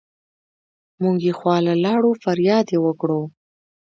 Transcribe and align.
مونږ 1.01 1.19
يې 1.27 1.33
خواله 1.39 1.73
لاړو 1.85 2.11
فرياد 2.23 2.67
يې 2.73 2.79
وکړو 2.85 3.21